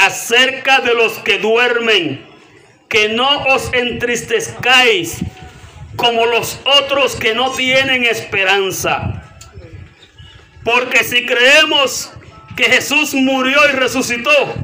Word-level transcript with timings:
Acerca 0.00 0.80
de 0.80 0.94
los 0.94 1.18
que 1.18 1.38
duermen, 1.38 2.24
que 2.88 3.10
no 3.10 3.44
os 3.44 3.70
entristezcáis 3.72 5.18
como 5.96 6.24
los 6.24 6.58
otros 6.64 7.16
que 7.16 7.34
no 7.34 7.50
tienen 7.52 8.04
esperanza. 8.04 9.22
Porque 10.64 11.04
si 11.04 11.26
creemos 11.26 12.10
que 12.56 12.64
Jesús 12.64 13.14
murió 13.14 13.58
y 13.68 13.72
resucitó, 13.72 14.54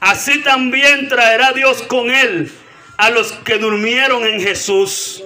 así 0.00 0.42
también 0.42 1.08
traerá 1.08 1.52
Dios 1.52 1.82
con 1.82 2.10
él 2.10 2.52
a 2.98 3.10
los 3.10 3.32
que 3.32 3.58
durmieron 3.58 4.26
en 4.26 4.40
Jesús. 4.40 5.22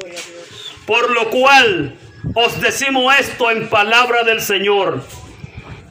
Por 0.87 1.11
lo 1.11 1.31
cual 1.31 1.97
os 2.35 2.61
decimos 2.61 3.13
esto 3.19 3.51
en 3.51 3.69
palabra 3.69 4.23
del 4.23 4.41
Señor, 4.41 5.05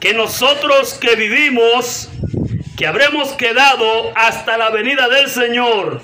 que 0.00 0.14
nosotros 0.14 0.94
que 0.94 1.16
vivimos, 1.16 2.08
habremos 2.84 3.32
quedado 3.32 4.12
hasta 4.16 4.56
la 4.56 4.70
venida 4.70 5.08
del 5.08 5.28
Señor, 5.28 6.00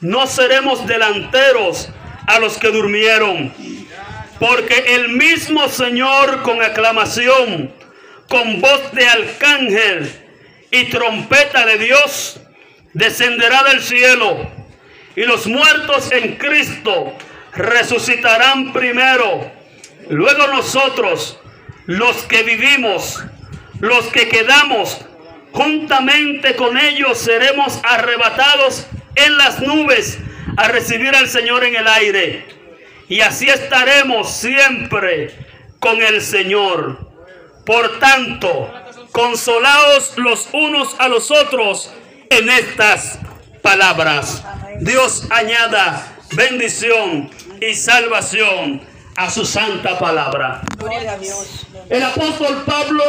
no 0.00 0.26
seremos 0.26 0.86
delanteros 0.86 1.88
a 2.26 2.38
los 2.38 2.58
que 2.58 2.68
durmieron, 2.68 3.52
porque 4.38 4.94
el 4.94 5.10
mismo 5.10 5.68
Señor 5.68 6.42
con 6.42 6.62
aclamación, 6.62 7.72
con 8.28 8.60
voz 8.60 8.92
de 8.92 9.06
arcángel 9.06 10.12
y 10.70 10.84
trompeta 10.84 11.66
de 11.66 11.78
Dios, 11.78 12.40
descenderá 12.92 13.62
del 13.64 13.80
cielo, 13.82 14.50
y 15.16 15.22
los 15.22 15.46
muertos 15.46 16.10
en 16.12 16.36
Cristo 16.36 17.12
resucitarán 17.54 18.72
primero. 18.72 19.50
Luego 20.08 20.46
nosotros, 20.48 21.38
los 21.86 22.16
que 22.24 22.42
vivimos, 22.42 23.22
los 23.80 24.06
que 24.06 24.28
quedamos, 24.28 25.04
juntamente 25.52 26.56
con 26.56 26.78
ellos 26.78 27.18
seremos 27.18 27.78
arrebatados 27.82 28.86
en 29.14 29.36
las 29.38 29.60
nubes 29.60 30.18
a 30.56 30.68
recibir 30.68 31.14
al 31.14 31.28
Señor 31.28 31.64
en 31.64 31.76
el 31.76 31.86
aire. 31.86 32.46
Y 33.08 33.20
así 33.20 33.48
estaremos 33.48 34.30
siempre 34.30 35.34
con 35.78 36.02
el 36.02 36.22
Señor. 36.22 37.10
Por 37.66 37.98
tanto, 37.98 38.72
consolaos 39.12 40.14
los 40.16 40.48
unos 40.52 40.96
a 40.98 41.08
los 41.08 41.30
otros 41.30 41.92
en 42.30 42.48
estas 42.48 43.18
palabras. 43.60 44.42
Dios 44.80 45.26
añada 45.30 46.16
bendición 46.34 47.30
y 47.60 47.74
salvación 47.74 48.80
a 49.16 49.30
su 49.30 49.44
santa 49.44 49.98
palabra. 49.98 50.62
El 51.88 52.02
apóstol 52.02 52.62
Pablo 52.66 53.04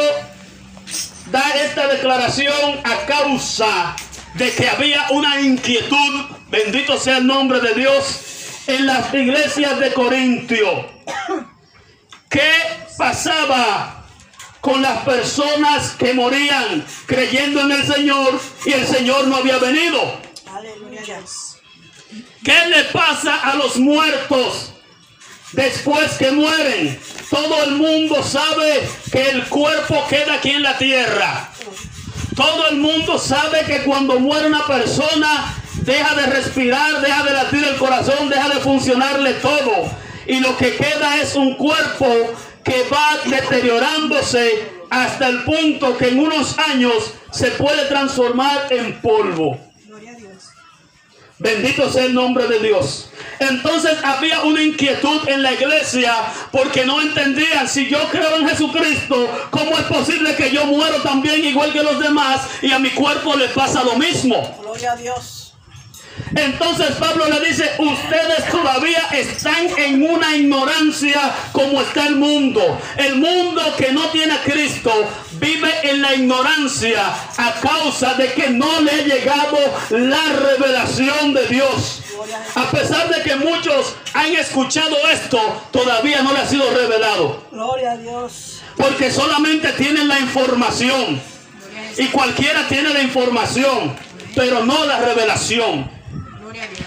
da 1.34 1.50
esta 1.64 1.88
declaración 1.88 2.80
a 2.84 3.06
causa 3.06 3.96
de 4.34 4.52
que 4.52 4.68
había 4.68 5.04
una 5.10 5.40
inquietud, 5.40 6.26
bendito 6.48 6.96
sea 6.96 7.16
el 7.16 7.26
nombre 7.26 7.60
de 7.60 7.74
Dios, 7.74 8.62
en 8.68 8.86
las 8.86 9.12
iglesias 9.12 9.80
de 9.80 9.92
Corintio. 9.92 10.88
¿Qué 12.30 12.52
pasaba 12.96 14.04
con 14.60 14.80
las 14.80 15.02
personas 15.02 15.90
que 15.98 16.14
morían 16.14 16.86
creyendo 17.06 17.62
en 17.62 17.72
el 17.72 17.84
Señor 17.84 18.40
y 18.64 18.72
el 18.72 18.86
Señor 18.86 19.26
no 19.26 19.34
había 19.34 19.58
venido? 19.58 20.20
¿Qué 22.44 22.66
le 22.68 22.84
pasa 22.92 23.40
a 23.40 23.56
los 23.56 23.76
muertos 23.76 24.73
después 25.54 26.12
que 26.18 26.30
mueren? 26.30 26.98
Todo 27.30 27.64
el 27.64 27.72
mundo 27.72 28.22
sabe 28.22 28.88
que 29.10 29.30
el 29.30 29.44
cuerpo 29.44 30.04
queda 30.08 30.34
aquí 30.34 30.50
en 30.50 30.62
la 30.62 30.78
tierra. 30.78 31.50
Todo 32.36 32.68
el 32.68 32.76
mundo 32.76 33.18
sabe 33.18 33.62
que 33.64 33.82
cuando 33.84 34.18
muere 34.18 34.46
una 34.46 34.66
persona 34.66 35.54
deja 35.82 36.14
de 36.14 36.26
respirar, 36.26 37.00
deja 37.00 37.22
de 37.24 37.32
latir 37.32 37.64
el 37.64 37.76
corazón, 37.76 38.28
deja 38.28 38.48
de 38.48 38.60
funcionarle 38.60 39.34
todo. 39.34 39.90
Y 40.26 40.40
lo 40.40 40.56
que 40.56 40.76
queda 40.76 41.18
es 41.20 41.34
un 41.34 41.54
cuerpo 41.56 42.06
que 42.64 42.84
va 42.90 43.18
deteriorándose 43.26 44.72
hasta 44.90 45.28
el 45.28 45.44
punto 45.44 45.96
que 45.96 46.08
en 46.08 46.20
unos 46.20 46.58
años 46.58 47.14
se 47.30 47.50
puede 47.52 47.84
transformar 47.86 48.66
en 48.70 49.00
polvo. 49.00 49.58
Bendito 51.38 51.90
sea 51.90 52.04
el 52.04 52.14
nombre 52.14 52.46
de 52.46 52.60
Dios. 52.60 53.08
Entonces 53.40 53.98
había 54.04 54.42
una 54.42 54.62
inquietud 54.62 55.28
en 55.28 55.42
la 55.42 55.52
iglesia 55.52 56.14
porque 56.52 56.84
no 56.84 57.00
entendían 57.00 57.68
si 57.68 57.88
yo 57.88 58.08
creo 58.10 58.36
en 58.36 58.48
Jesucristo, 58.48 59.28
¿cómo 59.50 59.72
es 59.76 59.84
posible 59.84 60.36
que 60.36 60.50
yo 60.50 60.64
muero 60.66 61.02
también 61.02 61.44
igual 61.44 61.72
que 61.72 61.82
los 61.82 61.98
demás 61.98 62.42
y 62.62 62.70
a 62.70 62.78
mi 62.78 62.90
cuerpo 62.90 63.34
le 63.34 63.48
pasa 63.48 63.82
lo 63.82 63.96
mismo? 63.96 64.56
Gloria 64.62 64.92
a 64.92 64.96
Dios. 64.96 65.33
Entonces 66.34 66.96
Pablo 66.96 67.28
le 67.28 67.40
dice, 67.40 67.70
ustedes 67.78 68.50
todavía 68.50 69.06
están 69.12 69.68
en 69.78 70.02
una 70.08 70.36
ignorancia 70.36 71.20
como 71.52 71.80
está 71.80 72.06
el 72.06 72.16
mundo. 72.16 72.80
El 72.96 73.16
mundo 73.16 73.62
que 73.76 73.92
no 73.92 74.08
tiene 74.10 74.34
a 74.34 74.42
Cristo 74.42 74.90
vive 75.32 75.70
en 75.82 76.02
la 76.02 76.14
ignorancia 76.14 77.02
a 77.36 77.52
causa 77.60 78.14
de 78.14 78.32
que 78.32 78.50
no 78.50 78.80
le 78.80 78.90
ha 78.90 79.02
llegado 79.02 79.58
la 79.90 80.24
revelación 80.32 81.34
de 81.34 81.46
Dios. 81.48 82.00
A 82.54 82.70
pesar 82.70 83.08
de 83.14 83.22
que 83.22 83.36
muchos 83.36 83.94
han 84.12 84.34
escuchado 84.34 84.96
esto, 85.12 85.38
todavía 85.70 86.22
no 86.22 86.32
le 86.32 86.40
ha 86.40 86.46
sido 86.46 86.68
revelado. 86.70 87.44
Gloria 87.52 87.92
a 87.92 87.96
Dios. 87.96 88.62
Porque 88.76 89.10
solamente 89.10 89.72
tienen 89.72 90.08
la 90.08 90.18
información. 90.18 91.20
Y 91.96 92.06
cualquiera 92.06 92.66
tiene 92.66 92.92
la 92.92 93.02
información, 93.02 93.94
pero 94.34 94.64
no 94.64 94.84
la 94.84 94.98
revelación. 95.00 95.93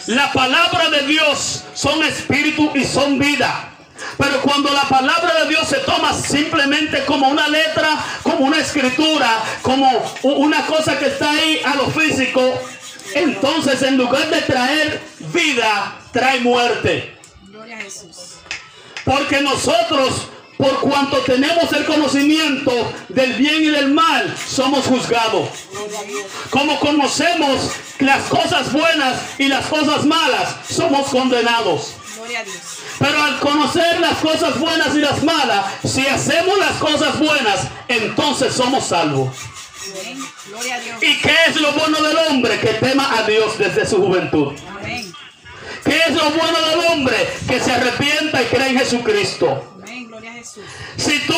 La 0.07 0.31
palabra 0.31 0.89
de 0.89 1.07
Dios 1.07 1.63
son 1.73 2.03
espíritu 2.03 2.72
y 2.75 2.85
son 2.85 3.19
vida. 3.19 3.72
Pero 4.17 4.41
cuando 4.41 4.72
la 4.72 4.83
palabra 4.83 5.44
de 5.44 5.50
Dios 5.50 5.67
se 5.67 5.78
toma 5.78 6.13
simplemente 6.13 7.03
como 7.05 7.28
una 7.28 7.47
letra, 7.47 7.89
como 8.23 8.45
una 8.45 8.59
escritura, 8.59 9.44
como 9.61 9.89
una 10.23 10.66
cosa 10.66 10.97
que 10.97 11.07
está 11.07 11.31
ahí 11.31 11.61
a 11.66 11.75
lo 11.75 11.88
físico, 11.88 12.41
entonces 13.13 13.81
en 13.83 13.97
lugar 13.97 14.29
de 14.29 14.41
traer 14.41 15.01
vida, 15.33 16.00
trae 16.11 16.39
muerte. 16.39 17.16
Porque 19.03 19.41
nosotros, 19.41 20.27
por 20.57 20.79
cuanto 20.79 21.17
tenemos 21.19 21.72
el 21.73 21.85
conocimiento 21.85 22.71
del 23.09 23.33
bien 23.33 23.63
y 23.63 23.68
del 23.68 23.89
mal, 23.89 24.36
somos 24.47 24.86
juzgados. 24.86 25.50
Como 26.50 26.80
conocemos 26.80 27.71
las 27.99 28.23
cosas 28.23 28.71
buenas 28.71 29.17
y 29.38 29.47
las 29.47 29.65
cosas 29.65 30.05
malas, 30.05 30.55
somos 30.69 31.07
condenados. 31.09 31.94
Pero 32.99 33.23
al 33.23 33.39
conocer 33.39 33.99
las 33.99 34.17
cosas 34.17 34.59
buenas 34.59 34.95
y 34.95 34.99
las 34.99 35.23
malas, 35.23 35.65
si 35.83 36.05
hacemos 36.07 36.57
las 36.57 36.73
cosas 36.73 37.19
buenas, 37.19 37.67
entonces 37.88 38.53
somos 38.53 38.85
salvos. 38.85 39.35
¿Y 41.01 41.17
qué 41.17 41.35
es 41.47 41.55
lo 41.57 41.71
bueno 41.73 42.01
del 42.01 42.17
hombre? 42.29 42.59
Que 42.59 42.73
tema 42.73 43.17
a 43.17 43.23
Dios 43.23 43.57
desde 43.57 43.85
su 43.85 43.97
juventud. 43.97 44.53
¿Qué 45.83 46.01
es 46.07 46.15
lo 46.15 46.29
bueno 46.31 46.59
del 46.69 46.79
hombre? 46.91 47.15
Que 47.47 47.59
se 47.59 47.71
arrepienta 47.71 48.41
y 48.41 48.45
cree 48.45 48.69
en 48.69 48.79
Jesucristo. 48.79 49.63
Si 50.97 51.19
tú 51.19 51.35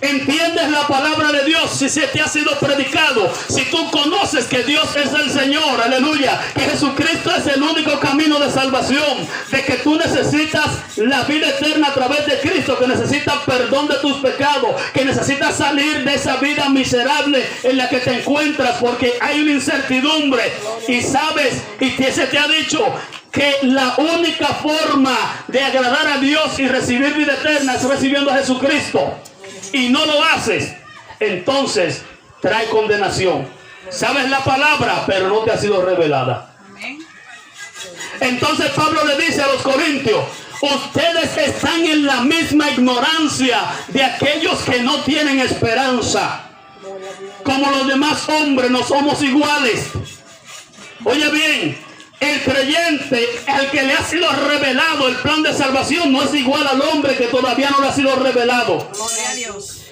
entiendes 0.00 0.70
la 0.70 0.86
palabra 0.86 1.32
de 1.32 1.44
Dios, 1.44 1.70
si 1.70 1.88
se 1.88 2.06
te 2.08 2.20
ha 2.20 2.28
sido 2.28 2.58
predicado, 2.58 3.32
si 3.48 3.64
tú 3.66 3.90
conoces 3.90 4.46
que 4.46 4.62
Dios 4.62 4.94
es 4.96 5.12
el 5.12 5.30
Señor, 5.30 5.80
aleluya, 5.82 6.40
que 6.54 6.62
Jesucristo 6.62 7.30
es 7.34 7.46
el 7.46 7.62
único 7.62 7.98
camino 7.98 8.38
de 8.38 8.50
salvación, 8.50 9.26
de 9.50 9.64
que 9.64 9.74
tú 9.74 9.96
necesitas 9.96 10.66
la 10.96 11.22
vida 11.22 11.48
eterna 11.48 11.88
a 11.88 11.94
través 11.94 12.26
de 12.26 12.38
Cristo, 12.40 12.78
que 12.78 12.86
necesitas 12.86 13.36
perdón 13.46 13.88
de 13.88 13.96
tus 13.96 14.16
pecados, 14.18 14.80
que 14.92 15.04
necesitas 15.04 15.56
salir 15.56 16.04
de 16.04 16.14
esa 16.14 16.36
vida 16.36 16.68
miserable 16.68 17.44
en 17.62 17.76
la 17.76 17.88
que 17.88 17.98
te 17.98 18.20
encuentras, 18.20 18.76
porque 18.80 19.18
hay 19.20 19.40
una 19.40 19.52
incertidumbre. 19.52 20.52
Y 20.86 21.02
sabes, 21.02 21.62
y 21.80 21.90
se 21.90 22.26
te 22.26 22.38
ha 22.38 22.46
dicho 22.48 22.84
que 23.32 23.56
la 23.62 23.94
única 23.98 24.46
forma 24.46 25.16
de 25.48 25.60
agradar 25.60 26.06
a 26.06 26.18
Dios 26.18 26.58
y 26.58 26.66
recibir 26.66 27.14
vida 27.14 27.34
eterna 27.34 27.74
es 27.74 27.84
recibiendo 27.84 28.30
a 28.30 28.38
Jesucristo 28.38 29.14
y 29.72 29.88
no 29.88 30.04
lo 30.06 30.22
haces, 30.22 30.74
entonces 31.20 32.02
trae 32.40 32.68
condenación. 32.68 33.48
Sabes 33.90 34.28
la 34.28 34.40
palabra, 34.44 35.04
pero 35.06 35.28
no 35.28 35.40
te 35.40 35.52
ha 35.52 35.58
sido 35.58 35.84
revelada. 35.84 36.54
Entonces 38.20 38.70
Pablo 38.72 39.04
le 39.04 39.16
dice 39.16 39.42
a 39.42 39.46
los 39.46 39.62
corintios, 39.62 40.24
ustedes 40.60 41.36
están 41.36 41.84
en 41.84 42.04
la 42.04 42.22
misma 42.22 42.70
ignorancia 42.70 43.60
de 43.88 44.02
aquellos 44.02 44.58
que 44.60 44.82
no 44.82 45.02
tienen 45.02 45.40
esperanza. 45.40 46.44
Como 47.44 47.70
los 47.70 47.86
demás 47.86 48.28
hombres 48.28 48.70
no 48.70 48.82
somos 48.82 49.22
iguales. 49.22 49.90
Oye 51.04 51.30
bien, 51.30 51.78
el 52.20 52.42
creyente, 52.42 53.28
el 53.46 53.70
que 53.70 53.82
le 53.82 53.92
ha 53.92 54.04
sido 54.04 54.30
revelado 54.30 55.08
el 55.08 55.16
plan 55.16 55.42
de 55.42 55.52
salvación, 55.52 56.12
no 56.12 56.22
es 56.22 56.34
igual 56.34 56.66
al 56.66 56.80
hombre 56.82 57.16
que 57.16 57.26
todavía 57.26 57.70
no 57.70 57.80
le 57.80 57.88
ha 57.88 57.92
sido 57.92 58.16
revelado. 58.16 58.90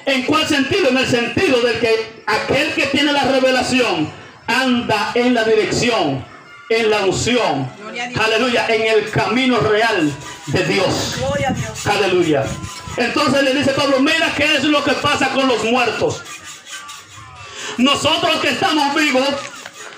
¿En 0.06 0.22
cuál 0.24 0.46
sentido? 0.46 0.88
En 0.90 0.96
el 0.96 1.06
sentido 1.06 1.60
de 1.60 1.78
que 1.78 2.22
aquel 2.26 2.72
que 2.74 2.86
tiene 2.86 3.12
la 3.12 3.24
revelación 3.24 4.10
anda 4.46 5.12
en 5.14 5.34
la 5.34 5.44
dirección, 5.44 6.24
en 6.68 6.90
la 6.90 7.00
unción, 7.00 7.70
aleluya, 8.20 8.66
en 8.68 8.82
el 8.82 9.10
camino 9.10 9.58
real 9.58 10.12
de 10.46 10.64
Dios. 10.64 11.16
Aleluya. 11.84 12.44
Entonces 12.96 13.42
le 13.42 13.54
dice 13.54 13.72
Pablo, 13.72 14.00
mira 14.00 14.32
qué 14.36 14.56
es 14.56 14.64
lo 14.64 14.82
que 14.82 14.92
pasa 14.92 15.30
con 15.30 15.46
los 15.46 15.62
muertos. 15.64 16.22
Nosotros 17.78 18.36
que 18.40 18.50
estamos 18.50 18.94
vivos, 18.94 19.28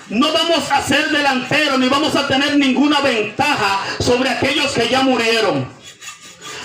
no 0.09 0.33
vamos 0.33 0.71
a 0.71 0.81
ser 0.81 1.09
delanteros 1.09 1.79
ni 1.79 1.87
vamos 1.87 2.15
a 2.15 2.27
tener 2.27 2.57
ninguna 2.57 3.01
ventaja 3.01 3.85
sobre 3.99 4.29
aquellos 4.29 4.71
que 4.71 4.87
ya 4.89 5.01
murieron. 5.01 5.67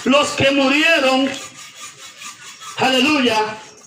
Los 0.05 0.29
que 0.31 0.51
murieron, 0.51 1.29
aleluya, 2.79 3.37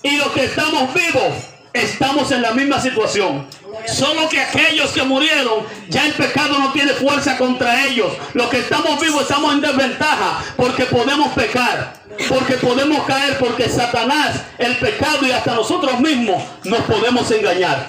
y 0.02 0.16
los 0.16 0.28
que 0.28 0.44
estamos 0.44 0.92
vivos, 0.94 1.32
estamos 1.72 2.30
en 2.32 2.42
la 2.42 2.52
misma 2.52 2.80
situación. 2.80 3.46
Solo 3.86 4.28
que 4.28 4.40
aquellos 4.40 4.90
que 4.90 5.02
murieron, 5.02 5.64
ya 5.88 6.06
el 6.06 6.12
pecado 6.12 6.58
no 6.58 6.72
tiene 6.72 6.92
fuerza 6.92 7.36
contra 7.36 7.84
ellos. 7.86 8.12
Los 8.34 8.48
que 8.48 8.60
estamos 8.60 9.00
vivos 9.00 9.22
estamos 9.22 9.54
en 9.54 9.60
desventaja 9.60 10.42
porque 10.56 10.84
podemos 10.86 11.32
pecar, 11.34 11.94
porque 12.28 12.54
podemos 12.54 13.04
caer, 13.06 13.38
porque 13.38 13.68
Satanás, 13.68 14.40
el 14.58 14.76
pecado 14.78 15.26
y 15.26 15.30
hasta 15.30 15.54
nosotros 15.54 16.00
mismos 16.00 16.42
nos 16.64 16.80
podemos 16.82 17.30
engañar. 17.30 17.86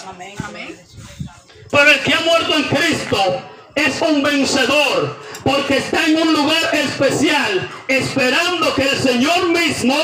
Pero 1.70 1.92
el 1.92 2.00
que 2.02 2.14
ha 2.14 2.22
muerto 2.22 2.56
en 2.56 2.64
Cristo 2.64 3.42
es 3.76 4.02
un 4.02 4.24
vencedor 4.24 5.18
porque 5.44 5.78
está 5.78 6.06
en 6.06 6.22
un 6.22 6.34
lugar 6.34 6.74
especial 6.74 7.70
esperando 7.88 8.74
que 8.76 8.90
el 8.90 8.98
Señor 8.98 9.50
mismo, 9.50 9.96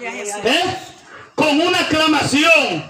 ¿eh? 0.00 0.76
con 1.34 1.60
una 1.60 1.80
aclamación, 1.80 2.84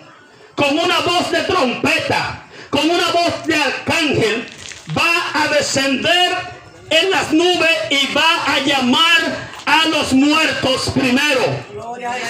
con 0.55 0.79
una 0.79 1.01
voz 1.01 1.31
de 1.31 1.43
trompeta, 1.43 2.45
con 2.71 2.89
una 2.91 3.07
voz 3.13 3.47
de 3.47 3.57
arcángel, 3.57 4.47
va 4.97 5.43
a 5.43 5.49
descender 5.49 6.52
en 7.01 7.11
las 7.11 7.33
nubes 7.33 7.71
y 7.91 8.13
va 8.13 8.45
a 8.47 8.59
llamar 8.61 9.51
a 9.65 9.89
los 9.89 10.13
muertos 10.13 10.91
primero. 10.91 11.43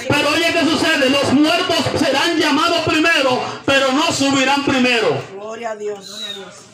Pero 0.09 0.29
oye, 0.31 0.53
¿qué 0.53 0.61
sucede? 0.61 1.11
Los 1.11 1.33
muertos 1.33 1.79
serán 1.99 2.39
llamados 2.39 2.81
primero, 2.81 3.43
pero 3.65 3.93
no 3.93 4.13
subirán 4.13 4.65
primero. 4.65 5.21
Gloria 5.35 5.71
a 5.73 5.77
Dios. 5.77 6.72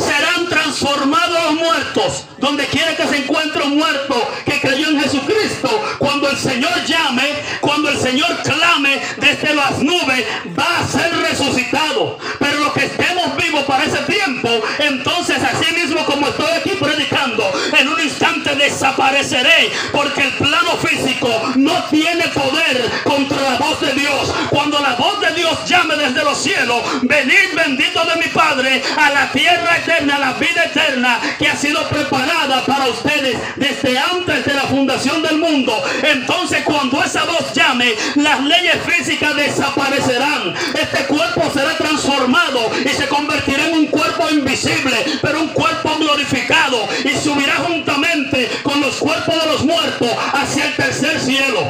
Serán 0.00 0.48
transformados 0.48 1.54
muertos, 1.54 2.24
donde 2.38 2.66
quiera 2.66 2.96
que 2.96 3.06
se 3.06 3.16
encuentre 3.18 3.62
un 3.62 3.76
muerto 3.76 4.16
que 4.44 4.60
creyó 4.60 4.88
en 4.88 5.00
Jesucristo. 5.00 5.68
Cuando 5.98 6.30
el 6.30 6.36
Señor 6.36 6.72
llame, 6.86 7.28
cuando 7.60 7.90
el 7.90 7.98
Señor 7.98 8.36
clame 8.42 9.00
desde 9.18 9.54
las 9.54 9.78
nubes, 9.80 10.24
va 10.58 10.78
a 10.80 10.86
ser 10.86 11.14
resucitado. 11.18 12.18
Pero 12.38 12.60
los 12.60 12.72
que 12.72 12.86
estemos 12.86 13.36
vivos 13.36 13.64
para 13.64 13.84
ese 13.84 13.98
tiempo, 13.98 14.48
entonces 14.78 15.38
así 15.42 15.74
mismo 15.74 16.04
como 16.04 16.28
estoy 16.28 16.50
aquí 16.52 16.70
predicando, 16.70 17.44
en 17.80 17.88
un 17.88 18.00
instante 18.00 18.54
desapareceré, 18.54 19.72
porque 19.92 20.22
el 20.22 20.32
plano 20.32 20.76
físico 20.76 21.28
no 21.56 21.84
tiene 21.84 22.24
poder 22.28 22.90
contra 23.04 23.40
la 23.40 23.56
voz 23.56 23.80
de 23.80 23.92
Dios. 23.94 24.32
Cuando 24.50 24.78
la 24.80 24.94
voz 24.94 25.20
de 25.20 25.32
Dios 25.34 25.64
llame 25.66 25.96
desde 25.96 26.24
los 26.24 26.42
cielos, 26.42 26.82
venid 27.02 27.54
bendito 27.54 28.04
de 28.04 28.16
mi 28.16 28.28
Padre 28.28 28.82
a 28.96 29.10
la 29.10 29.32
tierra 29.32 29.78
eterna, 29.78 30.16
a 30.16 30.18
la 30.18 30.32
vida 30.34 30.64
eterna 30.64 31.20
que 31.38 31.48
ha 31.48 31.56
sido 31.56 31.88
preparada 31.88 32.64
para 32.66 32.88
ustedes 32.88 33.36
desde 33.56 33.98
antes 33.98 34.44
de 34.44 34.54
la 34.54 34.62
fundación 34.62 35.22
del 35.22 35.38
mundo. 35.38 35.82
Entonces 36.02 36.62
cuando 36.64 37.02
esa 37.02 37.24
voz 37.24 37.52
llame, 37.54 37.94
las 38.16 38.40
leyes 38.42 38.76
físicas 38.86 39.34
desaparecerán. 39.36 40.54
Este 40.74 41.06
cuerpo 41.06 41.50
será 41.52 41.76
transformado 41.76 42.70
y 42.84 42.88
se 42.88 43.08
convertirá 43.08 43.66
en 43.66 43.74
un 43.74 43.86
cuerpo 43.86 44.28
invisible, 44.30 44.96
pero 45.22 45.40
un 45.40 45.48
cuerpo 45.48 45.89
glorificado 46.00 46.88
y 47.04 47.16
subirá 47.16 47.56
juntamente 47.56 48.50
con 48.62 48.80
los 48.80 48.96
cuerpos 48.96 49.34
de 49.34 49.46
los 49.52 49.64
muertos 49.64 50.10
hacia 50.32 50.66
el 50.66 50.76
tercer 50.76 51.20
cielo. 51.20 51.68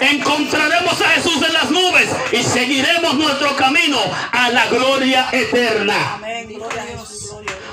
Encontraremos 0.00 1.00
a 1.00 1.08
Jesús 1.10 1.42
en 1.46 1.52
las 1.52 1.70
nubes 1.70 2.08
y 2.32 2.42
seguiremos 2.42 3.14
nuestro 3.14 3.56
camino 3.56 3.98
a 4.32 4.50
la 4.50 4.66
gloria 4.66 5.28
eterna. 5.32 6.20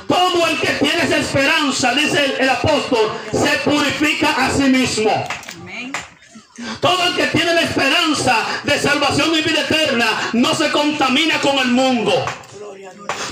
Todo 0.07 0.47
el 0.47 0.59
que 0.59 0.73
tiene 0.73 1.03
esa 1.03 1.17
esperanza, 1.17 1.93
dice 1.93 2.35
el, 2.39 2.49
apóstol, 2.49 3.11
se 3.31 3.69
purifica 3.69 4.45
a 4.45 4.51
sí 4.51 4.63
mismo. 4.63 5.27
Todo 6.81 7.07
el 7.07 7.15
que 7.15 7.27
tiene 7.27 7.53
la 7.53 7.61
esperanza 7.61 8.37
de 8.63 8.79
salvación 8.79 9.35
y 9.35 9.41
vida 9.41 9.61
eterna 9.61 10.07
no 10.33 10.53
se 10.55 10.71
contamina 10.71 11.39
con 11.39 11.57
el 11.59 11.67
mundo. 11.67 12.25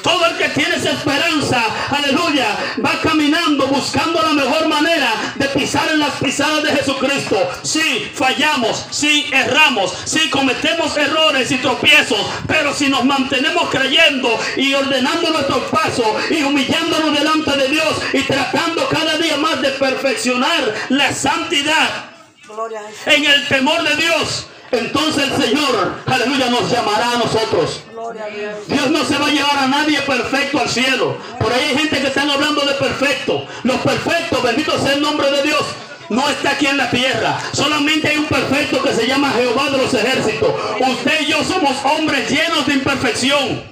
Todo 0.01 0.25
el 0.25 0.37
que 0.37 0.49
tiene 0.49 0.75
esa 0.75 0.91
esperanza, 0.91 1.63
aleluya, 1.89 2.57
va 2.83 2.99
caminando 3.01 3.67
buscando 3.67 4.21
la 4.21 4.33
mejor 4.33 4.67
manera 4.67 5.33
de 5.35 5.47
pisar 5.49 5.89
en 5.91 5.99
las 5.99 6.13
pisadas 6.15 6.63
de 6.63 6.71
Jesucristo. 6.71 7.37
Si 7.63 8.11
fallamos, 8.13 8.85
si 8.91 9.29
erramos, 9.31 9.93
si 10.05 10.29
cometemos 10.29 10.95
errores 10.97 11.51
y 11.51 11.57
tropiezos, 11.57 12.19
pero 12.47 12.73
si 12.73 12.89
nos 12.89 13.05
mantenemos 13.05 13.69
creyendo 13.69 14.37
y 14.55 14.73
ordenando 14.73 15.29
nuestros 15.31 15.63
pasos 15.65 16.07
y 16.29 16.43
humillándonos 16.43 17.13
delante 17.17 17.51
de 17.51 17.67
Dios 17.67 17.97
y 18.13 18.21
tratando 18.23 18.87
cada 18.89 19.17
día 19.17 19.37
más 19.37 19.61
de 19.61 19.69
perfeccionar 19.71 20.73
la 20.89 21.13
santidad 21.13 22.11
en 23.05 23.25
el 23.25 23.47
temor 23.47 23.83
de 23.83 23.95
Dios, 23.95 24.47
entonces 24.71 25.29
el 25.31 25.41
Señor, 25.41 26.01
aleluya, 26.05 26.49
nos 26.49 26.69
llamará 26.69 27.11
a 27.11 27.17
nosotros. 27.17 27.86
Dios 28.67 28.91
no 28.91 29.03
se 29.03 29.17
va 29.17 29.27
a 29.27 29.31
llevar 29.31 29.57
a 29.57 29.67
nadie 29.67 29.99
perfecto 30.01 30.59
al 30.59 30.69
cielo. 30.69 31.17
Por 31.39 31.51
ahí 31.51 31.65
hay 31.69 31.77
gente 31.77 31.99
que 31.99 32.07
están 32.07 32.29
hablando 32.29 32.61
de 32.61 32.73
perfecto. 32.75 33.45
Los 33.63 33.77
perfectos, 33.77 34.41
bendito 34.43 34.79
sea 34.79 34.93
el 34.93 35.01
nombre 35.01 35.29
de 35.29 35.43
Dios, 35.43 35.61
no 36.09 36.27
está 36.29 36.51
aquí 36.51 36.67
en 36.67 36.77
la 36.77 36.89
tierra. 36.89 37.37
Solamente 37.51 38.07
hay 38.07 38.17
un 38.17 38.25
perfecto 38.25 38.81
que 38.81 38.93
se 38.93 39.07
llama 39.07 39.31
Jehová 39.31 39.69
de 39.71 39.77
los 39.77 39.93
ejércitos. 39.93 40.49
Usted 40.79 41.21
y 41.21 41.25
yo 41.25 41.43
somos 41.43 41.75
hombres 41.83 42.29
llenos 42.29 42.65
de 42.65 42.73
imperfección, 42.73 43.63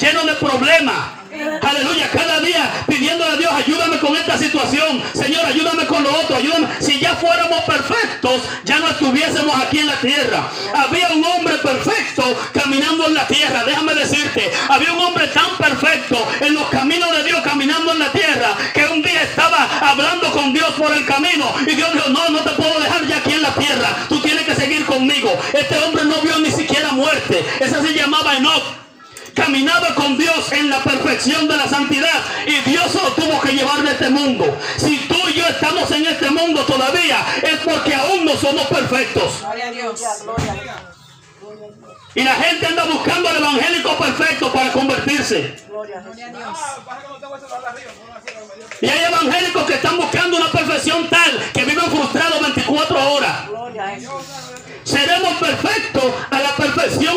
llenos 0.00 0.26
de 0.26 0.32
problemas. 0.34 1.24
Aleluya, 1.62 2.08
cada 2.12 2.38
día 2.40 2.70
pidiéndole 2.86 3.32
a 3.32 3.36
Dios, 3.36 3.52
ayúdame 3.52 3.98
con 3.98 4.14
esta 4.16 4.38
situación. 4.38 5.02
Señor, 5.14 5.44
ayúdame 5.44 5.84
con 5.86 6.04
lo 6.04 6.10
otro, 6.20 6.36
ayúdame. 6.36 6.68
Si 6.78 7.00
ya 7.00 7.14
fuéramos 7.16 7.60
perfectos, 7.64 8.42
ya 8.64 8.78
no 8.78 8.88
estuviésemos 8.88 9.54
aquí 9.56 9.80
en 9.80 9.88
la 9.88 9.96
tierra. 9.96 10.48
Había 10.74 11.08
un 11.08 11.24
hombre 11.24 11.58
perfecto 11.58 12.22
caminando 12.52 12.83
en 13.06 13.14
la 13.14 13.26
tierra. 13.26 13.64
Déjame 13.64 13.94
decirte, 13.94 14.50
había 14.68 14.92
un 14.92 15.00
hombre 15.00 15.26
tan 15.28 15.56
perfecto 15.56 16.26
en 16.40 16.54
los 16.54 16.68
caminos 16.68 17.10
de 17.16 17.24
Dios 17.24 17.40
caminando 17.42 17.92
en 17.92 17.98
la 17.98 18.12
tierra 18.12 18.54
que 18.72 18.86
un 18.86 19.02
día 19.02 19.22
estaba 19.22 19.68
hablando 19.80 20.30
con 20.32 20.52
Dios 20.52 20.70
por 20.76 20.92
el 20.92 21.04
camino 21.06 21.52
y 21.66 21.74
Dios 21.74 21.92
dijo, 21.92 22.08
no, 22.10 22.28
no 22.30 22.40
te 22.40 22.50
puedo 22.50 22.78
dejar 22.80 23.06
ya 23.06 23.18
aquí 23.18 23.32
en 23.32 23.42
la 23.42 23.54
tierra. 23.54 23.96
Tú 24.08 24.20
tienes 24.20 24.44
que 24.44 24.54
seguir 24.54 24.84
conmigo. 24.84 25.30
Este 25.52 25.78
hombre 25.78 26.04
no 26.04 26.20
vio 26.22 26.38
ni 26.38 26.50
siquiera 26.50 26.92
muerte. 26.92 27.44
Esa 27.60 27.82
se 27.82 27.94
llamaba 27.94 28.36
Enoch 28.36 28.84
caminaba 29.34 29.94
con 29.94 30.16
Dios 30.16 30.52
en 30.52 30.70
la 30.70 30.82
perfección 30.82 31.48
de 31.48 31.56
la 31.56 31.68
santidad 31.68 32.22
y 32.46 32.70
Dios 32.70 32.94
lo 32.94 33.12
tuvo 33.12 33.40
que 33.40 33.52
llevar 33.52 33.82
de 33.82 33.90
este 33.90 34.08
mundo. 34.08 34.56
Si 34.76 34.96
tú 35.08 35.16
y 35.28 35.34
yo 35.34 35.46
estamos 35.46 35.90
en 35.90 36.06
este 36.06 36.30
mundo 36.30 36.64
todavía 36.64 37.18
es 37.42 37.58
porque 37.64 37.94
aún 37.94 38.24
no 38.24 38.36
somos 38.36 38.66
perfectos. 38.68 39.42
Y 42.14 42.22
la 42.22 42.34
gente 42.34 42.66
anda 42.66 42.84
buscando 42.84 43.28
al 43.28 43.36
evangélico 43.36 43.98
perfecto 43.98 44.52
para 44.52 44.72
convertirse. 44.72 45.56
Y 48.80 48.88
hay 48.88 49.04
evangélicos 49.04 49.64
que 49.64 49.74
están 49.74 49.96
buscando 49.96 50.36
una 50.36 50.50
perfección 50.52 51.08
tal 51.08 51.50
que 51.52 51.64
viven 51.64 51.90
frustrados 51.90 52.40
24 52.40 53.12
horas. 53.12 53.36
Seremos 54.84 55.34
perfectos 55.38 56.04
a 56.30 56.38
la 56.38 56.53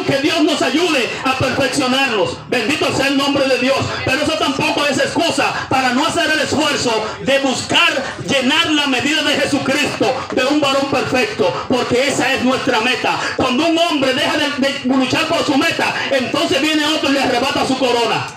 que 0.06 0.18
Dios 0.22 0.42
nos 0.44 0.62
ayude 0.62 1.10
a 1.24 1.38
perfeccionarnos. 1.38 2.38
Bendito 2.50 2.92
sea 2.96 3.08
el 3.08 3.18
nombre 3.18 3.48
de 3.48 3.58
Dios. 3.60 3.78
Pero 4.06 4.22
eso 4.22 4.34
tampoco 4.34 4.86
es 4.86 4.98
excusa 4.98 5.68
para 5.70 5.94
no 5.94 6.06
hacer 6.06 6.30
el 6.32 6.40
esfuerzo 6.40 6.92
de 7.22 7.40
buscar 7.40 7.90
llenar 8.28 8.72
la 8.72 8.88
medida 8.88 9.22
de 9.24 9.36
Jesucristo 9.36 10.14
de 10.32 10.46
un 10.46 10.62
varón 10.62 10.90
perfecto. 10.90 11.66
Porque 11.68 12.08
esa 12.08 12.34
es 12.34 12.44
nuestra 12.44 12.80
meta. 12.82 13.20
Cuando 13.36 13.68
un 13.68 13.78
hombre 13.78 14.14
deja 14.14 14.38
de, 14.38 14.50
de 14.58 14.96
luchar 14.96 15.28
por 15.28 15.44
su 15.46 15.58
meta, 15.58 15.94
entonces 16.12 16.62
viene 16.62 16.86
otro 16.86 17.10
y 17.10 17.14
le 17.14 17.22
arrebata 17.22 17.66
su 17.66 17.78
corona. 17.78 18.28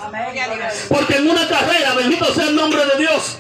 Porque 0.89 1.17
en 1.17 1.31
una 1.31 1.47
carrera, 1.49 1.95
bendito 1.95 2.33
sea 2.35 2.45
el 2.45 2.57
nombre 2.57 2.81
de 2.85 2.99
Dios. 2.99 3.39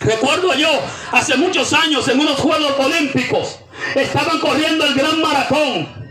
Recuerdo 0.00 0.54
yo, 0.54 0.70
hace 1.12 1.36
muchos 1.36 1.72
años, 1.74 2.08
en 2.08 2.20
unos 2.20 2.38
Juegos 2.38 2.72
Olímpicos, 2.78 3.58
estaban 3.94 4.38
corriendo 4.38 4.84
el 4.86 4.94
gran 4.94 5.20
maratón. 5.20 6.09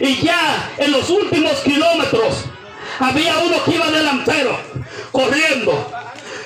Y 0.00 0.22
ya 0.22 0.72
en 0.78 0.92
los 0.92 1.10
últimos 1.10 1.58
kilómetros, 1.60 2.44
había 2.98 3.38
uno 3.38 3.62
que 3.64 3.74
iba 3.74 3.90
delantero, 3.90 4.58
corriendo, 5.12 5.92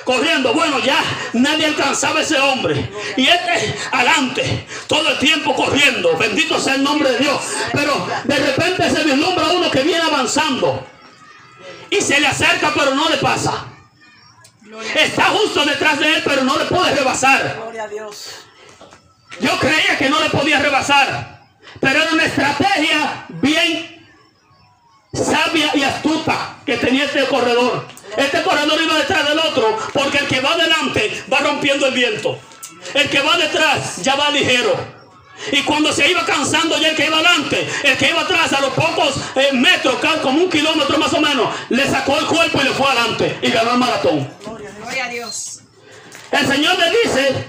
corriendo. 0.03 0.53
Bueno, 0.53 0.79
ya 0.79 1.03
nadie 1.33 1.65
alcanzaba 1.67 2.19
a 2.19 2.23
ese 2.23 2.39
hombre. 2.39 2.89
Y 3.17 3.27
este 3.27 3.75
adelante, 3.91 4.67
todo 4.87 5.09
el 5.09 5.17
tiempo 5.19 5.55
corriendo. 5.55 6.15
Bendito 6.17 6.59
sea 6.59 6.75
el 6.75 6.83
nombre 6.83 7.11
de 7.11 7.19
Dios. 7.19 7.41
Pero 7.71 8.07
de 8.23 8.35
repente 8.37 8.89
se 8.89 9.03
vislumbra 9.03 9.47
uno 9.49 9.69
que 9.71 9.81
viene 9.81 10.01
avanzando. 10.01 10.85
Y 11.89 12.01
se 12.01 12.19
le 12.19 12.27
acerca, 12.27 12.71
pero 12.75 12.95
no 12.95 13.07
le 13.09 13.17
pasa. 13.17 13.65
Está 14.95 15.25
justo 15.25 15.63
detrás 15.65 15.99
de 15.99 16.15
él, 16.15 16.21
pero 16.25 16.43
no 16.43 16.57
le 16.57 16.65
puede 16.65 16.95
rebasar. 16.95 17.57
Gloria 17.57 17.83
a 17.83 17.87
Dios. 17.87 18.43
Yo 19.39 19.59
creía 19.59 19.97
que 19.97 20.09
no 20.09 20.19
le 20.19 20.29
podía 20.29 20.59
rebasar, 20.59 21.32
pero 21.83 22.01
era 22.01 22.13
una 22.13 22.23
estrategia 22.23 23.25
bien 23.27 24.07
sabia 25.13 25.71
y 25.75 25.83
astuta 25.83 26.55
que 26.65 26.77
tenía 26.77 27.03
este 27.03 27.25
corredor. 27.25 27.85
Este 28.15 28.41
corredor 28.41 28.81
iba 28.81 28.97
detrás 28.97 29.27
del 29.27 29.37
otro, 29.37 29.77
porque 29.91 30.19
el 30.19 30.27
que 30.27 30.39
va 30.39 30.53
adelante 30.53 31.23
va 31.31 31.39
rompiendo 31.39 31.85
el 31.87 31.93
viento. 31.93 32.39
El 32.93 33.09
que 33.09 33.19
va 33.19 33.37
detrás 33.37 34.01
ya 34.01 34.15
va 34.15 34.29
ligero. 34.31 35.03
Y 35.51 35.61
cuando 35.63 35.91
se 35.91 36.09
iba 36.09 36.25
cansando 36.25 36.79
ya 36.79 36.89
el 36.89 36.95
que 36.95 37.07
iba 37.07 37.17
adelante, 37.17 37.67
el 37.83 37.97
que 37.97 38.09
iba 38.09 38.21
atrás 38.21 38.53
a 38.53 38.61
los 38.61 38.73
pocos 38.73 39.15
eh, 39.35 39.49
metros, 39.51 39.97
como 40.21 40.41
un 40.41 40.49
kilómetro 40.49 40.97
más 40.97 41.11
o 41.13 41.19
menos, 41.19 41.53
le 41.69 41.85
sacó 41.85 42.17
el 42.17 42.25
cuerpo 42.27 42.61
y 42.61 42.63
le 42.63 42.69
fue 42.69 42.87
adelante 42.87 43.39
y 43.41 43.49
ganó 43.51 43.71
el 43.71 43.77
maratón. 43.77 44.31
Gloria 44.45 45.05
a 45.05 45.09
Dios. 45.09 45.59
El 46.31 46.47
Señor 46.47 46.77
le 46.79 46.91
dice 46.91 47.45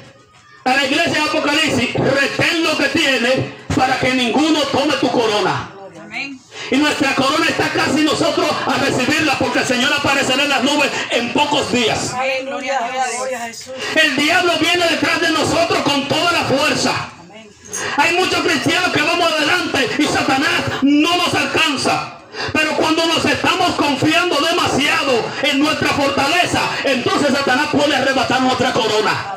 a 0.65 0.75
la 0.75 0.85
iglesia 0.87 1.13
de 1.13 1.21
Apocalipsis, 1.21 1.95
retén 1.95 2.65
lo 2.65 2.77
que 2.77 2.89
tiene 2.89 3.64
para 3.75 3.99
que 3.99 4.15
ninguno 4.15 4.61
tome 4.73 4.95
tu 4.95 5.11
corona. 5.11 5.71
Amén. 6.01 6.41
Y 6.71 6.77
nuestra 6.77 7.15
corona 7.15 7.47
está 7.49 7.69
casi 7.71 8.03
nosotros 8.03 8.47
a 8.67 8.79
recibirla 8.79 9.39
porque 9.39 9.61
el 9.61 9.67
Señor 9.67 9.93
aparecerá 9.93 10.45
en 10.45 10.49
las 10.49 10.63
nubes 10.63 10.91
en 11.11 11.33
pocos 11.33 11.73
días. 11.73 12.13
Amén. 12.15 12.47
Gloria 12.47 12.79
a 12.79 12.91
Dios. 12.91 13.05
Gloria 13.17 13.43
a 13.43 13.47
Jesús. 13.47 13.73
El 13.95 14.17
diablo 14.17 14.53
viene 14.61 14.87
detrás 14.89 15.21
de 15.21 15.31
nosotros 15.31 15.79
con 15.83 16.09
toda 16.09 16.33
la 16.33 16.45
fuerza. 16.45 16.93
Amén. 17.21 17.51
Hay 17.97 18.17
muchos 18.17 18.41
cristianos 18.41 18.91
que 18.91 19.03
vamos 19.03 19.33
adelante 19.33 19.91
y 19.99 20.05
Satanás 20.05 20.63
no 20.83 21.17
nos 21.17 21.35
alcanza. 21.35 22.19
Pero 22.53 22.77
cuando 22.77 23.07
nos 23.07 23.25
estamos 23.25 23.75
confiando 23.77 24.37
demasiado 24.37 25.25
en 25.43 25.61
nuestra 25.61 25.89
fortaleza, 25.91 26.61
entonces 26.85 27.33
Satanás 27.33 27.69
puede 27.73 27.95
arrebatar 27.97 28.41
nuestra 28.43 28.73
corona. 28.73 29.37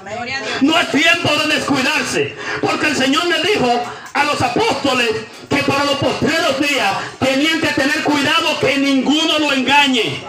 No 0.61 0.79
es 0.79 0.91
tiempo 0.91 1.29
de 1.43 1.55
descuidarse, 1.55 2.35
porque 2.61 2.87
el 2.87 2.95
Señor 2.95 3.25
le 3.27 3.41
dijo 3.43 3.83
a 4.13 4.23
los 4.23 4.41
apóstoles 4.41 5.09
que 5.49 5.63
para 5.63 5.85
los 5.85 5.95
postreros 5.95 6.59
días 6.59 6.93
tenían 7.19 7.61
que 7.61 7.67
tener 7.67 8.03
cuidado 8.03 8.59
que 8.59 8.77
ninguno 8.77 9.39
lo 9.39 9.53
engañe. 9.53 10.23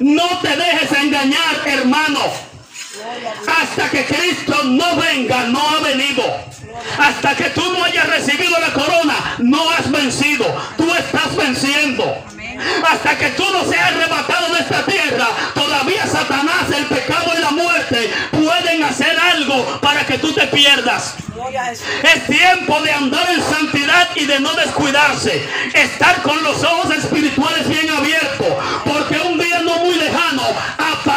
No 0.00 0.38
te 0.40 0.56
dejes 0.56 0.92
engañar, 0.92 1.60
hermano. 1.66 2.20
Hasta 3.46 3.90
que 3.90 4.04
Cristo 4.04 4.54
no 4.64 4.96
venga, 4.96 5.44
no 5.44 5.60
ha 5.60 5.80
venido. 5.80 6.24
Hasta 6.98 7.34
que 7.34 7.50
tú 7.50 7.62
no 7.72 7.84
hayas 7.84 8.06
recibido 8.08 8.58
la 8.58 8.72
corona, 8.72 9.36
no 9.38 9.70
has 9.70 9.90
vencido. 9.90 10.44
Tú 10.76 10.92
estás 10.94 11.34
venciendo. 11.36 11.77
Hasta 12.90 13.18
que 13.18 13.28
tú 13.30 13.44
no 13.52 13.64
seas 13.64 13.92
arrebatado 13.92 14.54
de 14.54 14.60
esta 14.60 14.82
tierra, 14.86 15.28
todavía 15.54 16.06
Satanás, 16.06 16.70
el 16.74 16.86
pecado 16.86 17.32
y 17.36 17.40
la 17.40 17.50
muerte 17.50 18.10
pueden 18.30 18.82
hacer 18.82 19.14
algo 19.18 19.78
para 19.80 20.06
que 20.06 20.18
tú 20.18 20.32
te 20.32 20.46
pierdas. 20.46 21.14
Es 22.02 22.26
tiempo 22.26 22.80
de 22.80 22.92
andar 22.92 23.30
en 23.30 23.42
santidad 23.42 24.08
y 24.14 24.24
de 24.24 24.40
no 24.40 24.52
descuidarse. 24.54 25.46
Estar 25.72 26.22
con 26.22 26.42
los 26.42 26.64
ojos 26.64 26.90
espirituales 26.96 27.68
bien 27.68 27.90
abiertos. 27.90 28.48
Porque 28.84 29.18
un 29.18 29.38
día 29.38 29.60
no 29.60 29.78
muy 29.78 29.94
lejano 29.94 30.42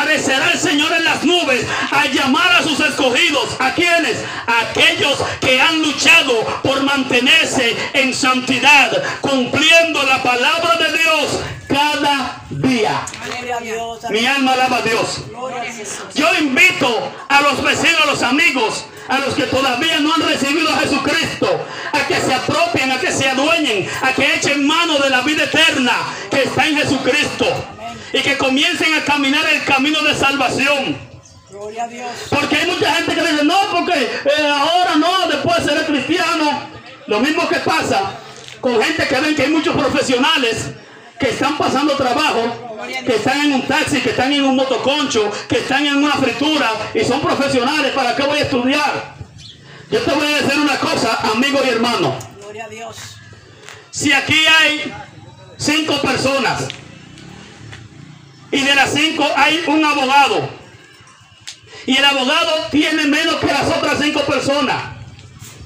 aparecerá 0.02 0.52
el 0.52 0.60
Señor 0.60 0.92
en 0.94 1.04
las 1.04 1.24
nubes 1.24 1.66
a 1.92 2.06
llamar 2.08 2.56
a 2.56 2.64
sus 2.64 2.80
escogidos. 2.80 3.56
¿A 3.60 3.74
quiénes? 3.74 4.18
A 4.48 4.62
aquellos 4.70 5.18
que 5.40 5.62
han 5.62 5.82
luchado 5.82 6.44
por 6.64 6.82
mantenerse 6.84 7.76
en 7.94 8.14
santidad, 8.14 8.92
cumpliendo 9.22 10.02
la 10.04 10.24
palabra 10.24 10.76
de 10.78 10.98
Dios 10.98 11.40
cada 11.68 12.42
día. 12.50 13.02
Mi 14.10 14.26
alma 14.26 14.54
alaba 14.54 14.78
a 14.78 14.82
Dios. 14.82 15.22
Yo 16.16 16.28
invito 16.40 17.12
a 17.30 17.42
los 17.42 17.64
vecinos, 17.64 18.02
a 18.02 18.06
los 18.08 18.24
amigos, 18.24 18.86
a 19.08 19.20
los 19.20 19.36
que 19.36 19.44
todavía 19.44 20.00
no 20.00 20.14
han 20.16 20.22
recibido 20.24 20.72
a 20.72 20.80
Jesucristo, 20.80 21.66
a 21.94 22.08
que 22.08 22.16
se 22.16 22.34
apropien, 22.34 22.92
a 22.92 23.00
que 23.00 23.12
se 23.12 23.30
adueñen, 23.30 23.88
a 24.02 24.14
que 24.14 24.36
echen 24.36 24.66
mano 24.66 24.98
de 24.98 25.10
la 25.10 25.22
vida 25.22 25.44
eterna 25.44 25.94
que 26.30 26.44
está 26.44 26.68
en 26.68 26.78
Jesucristo 26.78 27.46
y 28.14 28.20
que 28.22 28.38
comiencen 28.38 28.94
a 28.94 29.04
caminar 29.04 29.46
el 29.48 29.64
camino 29.64 30.02
de 30.02 30.16
salvación. 30.16 30.98
Gloria 31.50 31.84
a 31.84 31.88
Dios. 31.88 32.10
Porque 32.30 32.56
hay 32.56 32.72
mucha 32.72 32.94
gente 32.96 33.14
que 33.14 33.22
dice, 33.22 33.44
no, 33.44 33.60
porque 33.72 33.94
eh, 33.94 34.48
ahora 34.48 34.96
no, 34.96 35.28
después 35.28 35.58
seré 35.64 35.86
cristiano. 35.86 36.70
Lo 37.08 37.20
mismo 37.20 37.48
que 37.48 37.58
pasa 37.58 38.14
con 38.62 38.82
gente 38.82 39.08
que 39.08 39.20
ven 39.20 39.36
que 39.36 39.42
hay 39.44 39.50
muchos 39.50 39.76
profesionales 39.76 40.68
que 41.20 41.30
están 41.30 41.58
pasando 41.58 41.96
trabajo, 41.96 42.80
que 43.06 43.16
están 43.16 43.42
en 43.46 43.54
un 43.54 43.68
taxi, 43.68 44.02
que 44.02 44.12
están 44.12 44.32
en 44.34 44.44
un 44.44 44.56
motoconcho, 44.56 45.30
que 45.48 45.58
están 45.58 45.86
en 45.86 45.98
una 45.98 46.14
fritura 46.14 46.72
y 46.94 47.04
son 47.04 47.22
profesionales. 47.22 47.92
¿Para 47.92 48.16
qué 48.16 48.24
voy 48.24 48.40
a 48.40 48.44
estudiar? 48.44 49.16
Yo 49.90 50.00
te 50.00 50.12
voy 50.12 50.26
a 50.26 50.42
decir 50.42 50.60
una 50.60 50.80
cosa, 50.80 51.20
amigo 51.34 51.60
y 51.66 51.70
hermano. 51.70 52.18
Gloria 52.40 52.66
a 52.66 52.70
Dios. 52.70 52.96
Si 53.92 54.14
aquí 54.14 54.46
hay 54.46 54.94
cinco 55.58 56.02
personas 56.02 56.70
y 58.52 58.62
de 58.62 58.76
las 58.76 58.94
cinco 58.94 59.26
hay 59.36 59.64
un 59.68 59.84
abogado 59.84 60.62
y 61.86 61.98
el 61.98 62.06
abogado 62.06 62.68
tiene 62.70 63.06
menos 63.06 63.36
que 63.36 63.48
las 63.48 63.68
otras 63.68 63.98
cinco 64.00 64.22
personas, 64.22 64.84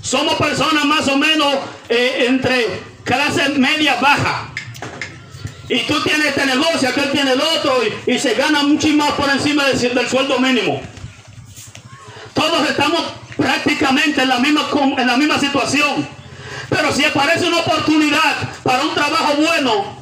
somos 0.01 0.35
personas 0.35 0.85
más 0.85 1.07
o 1.07 1.17
menos 1.17 1.53
eh, 1.89 2.25
entre 2.27 2.83
clase 3.03 3.49
media 3.49 3.95
baja. 3.95 4.49
Y 5.67 5.79
tú 5.81 5.99
tienes 6.03 6.27
este 6.27 6.45
negocio, 6.45 6.87
aquel 6.87 7.11
tiene 7.11 7.31
el 7.31 7.41
otro 7.41 7.79
y, 8.05 8.19
se 8.19 8.35
gana 8.35 8.61
mucho 8.63 8.87
más 8.89 9.13
por 9.13 9.29
encima 9.29 9.65
del, 9.65 10.07
sueldo 10.07 10.39
mínimo. 10.39 10.81
Todos 12.33 12.69
estamos 12.69 13.01
prácticamente 13.35 14.21
en 14.21 14.29
la 14.29 14.39
misma, 14.39 14.67
en 14.97 15.07
la 15.07 15.17
misma 15.17 15.39
situación. 15.39 16.07
Pero 16.69 16.91
si 16.91 17.03
aparece 17.03 17.47
una 17.47 17.59
oportunidad 17.59 18.35
para 18.63 18.83
un 18.83 18.93
trabajo 18.93 19.33
bueno, 19.37 19.94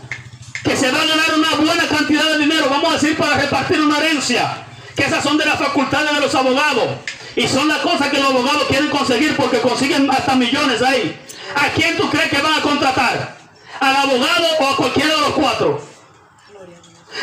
que 0.64 0.78
se 0.78 0.92
va 0.92 1.02
a 1.02 1.06
ganar 1.06 1.34
una 1.36 1.56
buena 1.56 1.88
cantidad 1.88 2.24
de 2.24 2.38
dinero, 2.38 2.68
vamos 2.70 2.92
a 2.92 2.94
decir 2.94 3.18
para 3.18 3.36
repartir 3.38 3.82
una 3.82 3.98
herencia, 3.98 4.66
que 4.96 5.04
esas 5.04 5.24
son 5.24 5.38
de 5.38 5.46
las 5.46 5.60
facultades 5.60 6.14
de 6.14 6.22
los 6.22 6.34
abogados. 6.34 6.88
Y 7.36 7.48
son 7.48 7.68
las 7.68 7.80
cosas 7.80 8.10
que 8.10 8.20
los 8.20 8.30
abogados 8.30 8.64
quieren 8.68 8.90
conseguir 8.90 9.36
porque 9.36 9.60
consiguen 9.60 10.10
hasta 10.10 10.36
millones 10.36 10.82
ahí. 10.82 11.20
¿A 11.56 11.70
quién 11.70 11.98
tú 11.98 12.10
crees 12.10 12.30
que 12.30 12.42
van 12.42 12.54
a 12.54 12.62
contratar? 12.62 13.38
¿Al 13.80 13.96
abogado 13.96 14.48
o 14.60 14.68
a 14.68 14.78
cualquiera 14.78 15.10
de 15.10 15.22
los 15.22 15.32
cuatro? 15.32 15.84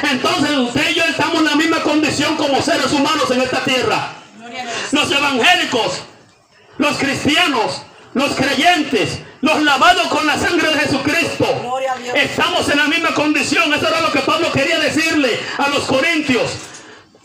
Entonces 0.02 0.50
usted 0.56 0.90
y 0.90 0.94
yo 0.94 1.04
estamos 1.04 1.36
en 1.36 1.44
la 1.44 1.54
misma 1.54 1.82
condición 1.82 2.36
como 2.36 2.60
seres 2.60 2.92
humanos 2.92 3.30
en 3.30 3.40
esta 3.40 3.62
tierra. 3.64 4.12
Los 4.92 5.10
evangélicos, 5.10 6.02
los 6.78 6.96
cristianos, 6.98 7.82
los 8.14 8.32
creyentes, 8.32 9.20
los 9.40 9.62
lavados 9.62 10.08
con 10.08 10.26
la 10.26 10.38
sangre 10.38 10.68
de 10.68 10.79
Eso 13.52 13.88
era 13.88 14.00
lo 14.00 14.12
que 14.12 14.20
Pablo 14.20 14.52
quería 14.52 14.78
decirle 14.78 15.38
a 15.58 15.68
los 15.68 15.84
corintios. 15.84 16.52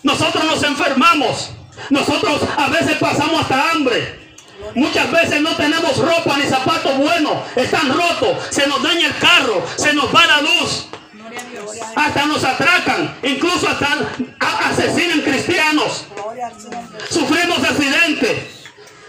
Nosotros 0.01 0.43
nos 0.43 0.63
enfermamos. 0.63 1.51
Nosotros 1.91 2.41
a 2.57 2.67
veces 2.69 2.97
pasamos 2.97 3.41
hasta 3.41 3.71
hambre. 3.71 4.19
Muchas 4.73 5.11
veces 5.11 5.41
no 5.41 5.55
tenemos 5.55 5.97
ropa 5.97 6.35
ni 6.37 6.45
zapatos 6.45 6.97
buenos. 6.97 7.33
Están 7.55 7.93
rotos. 7.93 8.37
Se 8.49 8.65
nos 8.65 8.81
daña 8.81 9.07
el 9.07 9.17
carro. 9.17 9.63
Se 9.75 9.93
nos 9.93 10.13
va 10.13 10.25
la 10.25 10.41
luz. 10.41 10.87
Hasta 11.95 12.25
nos 12.25 12.43
atracan. 12.43 13.17
Incluso 13.21 13.67
hasta 13.67 14.09
asesinan 14.71 15.21
cristianos. 15.21 16.05
Sufrimos 17.09 17.59
accidentes. 17.59 18.54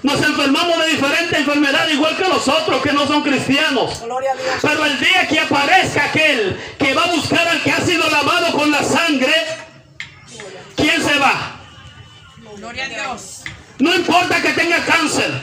Nos 0.07 0.23
enfermamos 0.23 0.79
de 0.79 0.91
diferentes 0.91 1.37
enfermedades 1.37 1.95
igual 1.95 2.17
que 2.17 2.29
los 2.29 2.47
otros 2.47 2.81
que 2.81 2.93
no 2.93 3.09
son 3.09 3.25
cristianos. 3.25 4.03
Gloria 4.05 4.31
a 4.31 4.35
Dios. 4.37 4.55
Pero 4.63 4.85
el 4.85 5.01
día 5.01 5.27
que 5.27 5.41
aparezca 5.41 6.05
aquel 6.05 6.57
que 6.79 6.95
va 6.95 7.03
a 7.03 7.07
buscar 7.09 7.49
al 7.49 7.61
que 7.61 7.73
ha 7.73 7.81
sido 7.81 8.09
lavado 8.09 8.53
con 8.57 8.71
la 8.71 8.85
sangre, 8.85 9.35
¿quién 10.77 11.03
se 11.03 11.19
va? 11.19 11.57
Gloria 12.55 12.85
a 12.85 12.89
Dios. 12.89 13.43
No 13.81 13.93
importa 13.97 14.41
que 14.41 14.53
tenga 14.53 14.79
cáncer, 14.85 15.43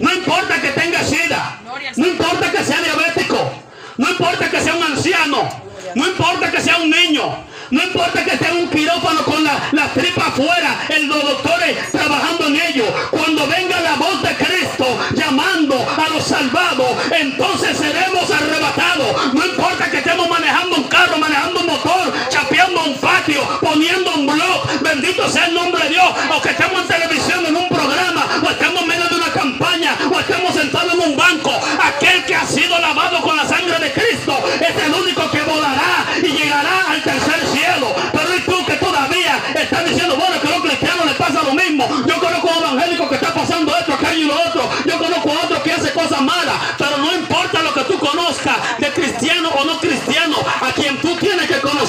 no 0.00 0.10
importa 0.10 0.58
que 0.58 0.70
tenga 0.70 1.04
sida, 1.04 1.60
no 1.96 2.06
importa 2.06 2.50
que 2.50 2.64
sea 2.64 2.80
diabético, 2.80 3.52
no 3.98 4.08
importa 4.08 4.50
que 4.50 4.60
sea 4.62 4.74
un 4.74 4.84
anciano, 4.84 5.62
no 5.94 6.06
importa 6.08 6.50
que 6.50 6.62
sea 6.62 6.78
un 6.78 6.88
niño, 6.88 7.44
no 7.70 7.82
importa 7.82 8.24
que 8.24 8.36
en 8.46 8.56
un 8.58 8.68
quirófano 8.70 9.22
con 9.24 9.42
la, 9.42 9.68
la 9.72 9.88
tripa 9.92 10.26
afuera, 10.28 10.86
el- 10.88 11.06
los 11.06 11.22
doctores 11.22 11.90
trabajando 11.92 12.46
en 12.48 12.56
ello. 12.56 12.84
Cuando 13.10 13.46
venga 13.46 13.80
la 13.80 13.94
voz 13.94 14.22
de 14.22 14.34
Cristo 14.36 14.86
llamando 15.14 15.74
a 15.76 16.08
los 16.10 16.24
salvados, 16.24 16.96
entonces 17.18 17.76
seremos 17.78 18.30
arrebatados. 18.30 19.34
No 19.34 19.44
importa 19.46 19.90
que 19.90 19.98
estemos 19.98 20.28
manejando 20.28 20.76
un 20.76 20.84
carro, 20.84 21.16
manejando 21.18 21.60
un 21.60 21.66
motor, 21.66 22.12
chapeando 22.28 22.84
un 22.84 22.94
patio, 22.98 23.40
poniendo 23.60 24.14
un 24.14 24.26
blog, 24.26 24.80
bendito 24.82 25.28
sea 25.28 25.46
el 25.46 25.54
nombre 25.54 25.84
de 25.84 25.90
Dios, 25.90 26.08
o 26.36 26.42
que 26.42 26.50
estemos 26.50 26.82
en 26.82 26.88
televisión 26.88 27.46
en 27.46 27.56
un 27.56 27.65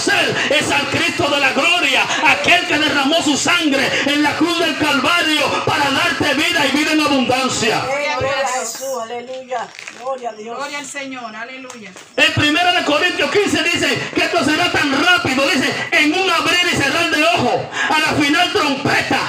conocer 0.08 0.36
es 0.50 0.72
al 0.72 0.88
Cristo 0.88 1.30
de 1.30 1.40
la 1.40 1.52
gloria, 1.52 2.04
aquel 2.26 2.66
que 2.68 2.78
derramó 2.78 3.22
su 3.22 3.38
sangre 3.38 3.90
en 4.06 4.24
la 4.24 4.36
cruz 4.36 4.60
del 4.60 4.78
Calvario 4.78 5.42
para 5.66 5.90
darte 5.92 6.34
vida 6.34 6.66
y 6.66 6.78
vida 6.78 6.94
en 6.94 7.02
abundancia. 7.02 7.82
Gloria 7.82 8.18
a 8.18 8.60
Jesús. 8.60 8.88
Aleluya. 9.04 9.68
Gloria 10.00 10.30
a 10.30 10.34
Dios. 10.34 10.58
Gloria 10.58 10.80
al 10.80 10.86
Señor. 10.86 11.36
Aleluya. 11.36 11.92
En 12.16 12.56
1 12.56 12.86
Corintios 12.86 13.32
15 13.32 13.64
dice 13.64 14.12
que 14.16 14.24
esto 14.24 14.44
será 14.44 14.72
tan 14.72 15.04
rápido, 15.04 15.48
dice, 15.48 15.74
en 15.92 16.14
un 16.14 16.30
abrir 16.30 16.60
y 16.72 16.76
cerrar 16.76 17.10
de 17.10 17.24
ojo, 17.24 17.70
a 17.90 18.00
la 18.00 18.08
final 18.22 18.52
trompeta. 18.52 19.20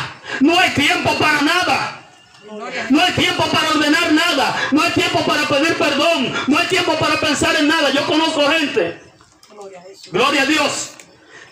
No 0.40 0.58
hay 0.58 0.70
tiempo 0.70 1.14
para 1.18 1.42
nada. 1.42 1.94
No 2.88 3.02
hay 3.02 3.12
tiempo 3.12 3.44
para 3.44 3.68
ordenar 3.68 4.12
nada. 4.12 4.56
No 4.72 4.82
hay 4.82 4.90
tiempo 4.92 5.20
para 5.20 5.42
pedir 5.42 5.76
perdón. 5.76 6.32
No 6.46 6.58
hay 6.58 6.66
tiempo 6.66 6.94
para 6.94 7.20
pensar 7.20 7.54
en 7.56 7.68
nada. 7.68 7.90
Yo 7.90 8.06
conozco 8.06 8.48
gente, 8.48 9.07
Gloria 10.10 10.42
a 10.42 10.46
Dios, 10.46 10.90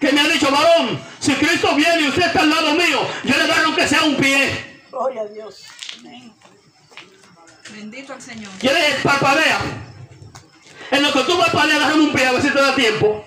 que 0.01 0.13
me 0.13 0.21
ha 0.21 0.29
dicho, 0.29 0.51
varón, 0.51 1.01
si 1.19 1.35
Cristo 1.35 1.75
viene 1.75 2.03
y 2.03 2.09
usted 2.09 2.27
está 2.27 2.41
al 2.41 2.51
lado 2.51 2.73
mío, 2.75 3.01
yo 3.25 3.37
le 3.37 3.43
agarro 3.43 3.75
que 3.75 3.89
sea 3.89 4.03
un 4.03 4.17
pie. 4.17 4.83
Gloria 4.91 5.23
a 5.23 5.27
Dios. 5.27 5.65
Amén. 5.99 6.33
Bendito 7.71 8.13
al 8.13 8.23
Señor. 8.23 8.53
¿Quieres 8.59 8.97
parpadea? 9.03 9.59
En 10.91 11.03
lo 11.03 11.13
que 11.13 11.21
tú 11.25 11.37
vas 11.37 11.51
para 11.51 11.75
agarrar 11.75 11.99
un 11.99 12.13
pie, 12.13 12.27
a 12.27 12.33
ver 12.33 12.43
si 12.43 12.51
te 12.51 12.61
da 12.61 12.75
tiempo. 12.75 13.25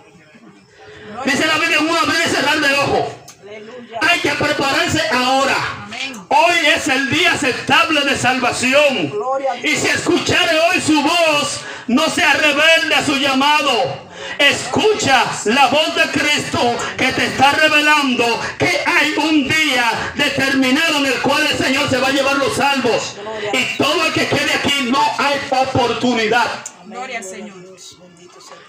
Dice 1.25 1.46
la 1.46 1.58
Biblia, 1.58 1.77
en 1.79 1.89
un 1.89 1.98
abrir 1.98 2.22
y 2.25 2.29
cerrar 2.29 2.60
de 2.60 2.74
ojo. 2.75 3.15
Aleluya. 3.41 4.00
Hay 4.01 4.19
que 4.19 4.29
prepararse 4.29 5.01
ahora. 5.12 5.55
Amén. 5.84 6.13
Hoy 6.29 6.67
es 6.67 6.88
el 6.88 7.10
día 7.10 7.34
aceptable 7.34 8.01
de 8.01 8.17
salvación. 8.17 9.10
Gloria 9.10 9.51
a 9.51 9.55
Dios. 9.55 9.74
Y 9.74 9.77
si 9.77 9.88
escuchare 9.88 10.58
hoy 10.60 10.81
su 10.81 11.01
voz, 11.01 11.62
no 11.88 12.08
sea 12.10 12.34
rebelde 12.34 12.96
a 12.96 13.05
su 13.05 13.15
llamado. 13.17 14.09
Escucha 14.39 15.25
la 15.46 15.68
voz 15.68 15.96
de 15.96 16.03
Cristo 16.18 16.77
que 16.98 17.11
te 17.11 17.25
está 17.25 17.51
revelando 17.51 18.25
que 18.57 18.81
hay 18.85 19.14
un 19.18 19.46
día 19.46 20.14
determinado 20.16 21.00
en 21.00 21.07
el 21.07 21.22
cual 21.22 21.46
el 21.46 21.57
Señor 21.57 21.90
se 21.90 21.98
va 21.98 22.07
a 22.07 22.11
llevar 22.11 22.37
los 22.37 22.55
salvos. 22.55 23.18
Y 23.51 23.77
todo 23.77 24.05
el 24.05 24.14
que 24.14 24.27
quede 24.27 24.53
aquí 24.53 24.90
no 24.90 25.01
hay 25.18 25.42
oportunidad. 25.50 26.48
Gloria 26.85 27.18
al 27.18 27.24
Señor. 27.25 27.70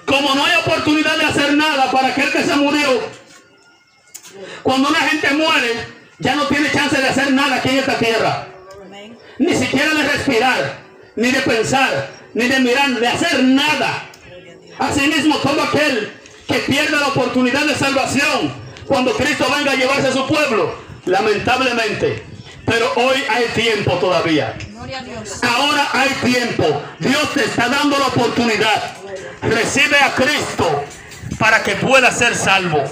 Como 0.07 0.35
no 0.35 0.45
hay 0.45 0.57
oportunidad 0.57 1.16
de 1.16 1.25
hacer 1.27 1.55
nada 1.55 1.88
para 1.92 2.09
aquel 2.09 2.33
que 2.33 2.42
se 2.42 2.57
murió, 2.57 3.01
cuando 4.64 4.88
una 4.88 4.99
gente 4.99 5.31
muere, 5.35 5.87
ya 6.18 6.35
no 6.35 6.49
tiene 6.49 6.68
chance 6.73 7.01
de 7.01 7.09
hacer 7.09 7.33
nada 7.33 7.57
aquí 7.57 7.68
en 7.68 7.79
esta 7.79 7.97
tierra. 7.97 8.49
Ni 9.38 9.55
siquiera 9.55 9.95
de 9.95 10.03
respirar, 10.03 10.81
ni 11.14 11.31
de 11.31 11.40
pensar, 11.42 12.11
ni 12.35 12.49
de 12.49 12.59
mirar, 12.59 12.90
de 12.90 13.07
hacer 13.07 13.45
nada. 13.45 14.10
Asimismo, 14.81 15.37
todo 15.38 15.62
aquel 15.62 16.11
que 16.49 16.59
pierde 16.61 16.97
la 16.97 17.09
oportunidad 17.09 17.66
de 17.66 17.75
salvación 17.75 18.53
cuando 18.87 19.14
Cristo 19.14 19.47
venga 19.55 19.73
a 19.73 19.75
llevarse 19.77 20.09
a 20.09 20.12
su 20.12 20.27
pueblo, 20.27 20.75
lamentablemente. 21.05 22.25
Pero 22.64 22.90
hoy 22.97 23.23
hay 23.29 23.45
tiempo 23.55 23.93
todavía. 23.99 24.57
Ahora 25.43 25.88
hay 25.93 26.09
tiempo. 26.25 26.83
Dios 26.99 27.33
te 27.35 27.45
está 27.45 27.69
dando 27.69 27.99
la 27.99 28.07
oportunidad. 28.07 28.97
Recibe 29.43 29.99
a 29.99 30.14
Cristo 30.14 30.85
para 31.38 31.62
que 31.62 31.77
pueda 31.77 32.11
ser 32.11 32.35
salvo. 32.35 32.83